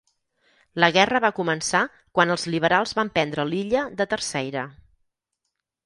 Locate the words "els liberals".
2.37-2.97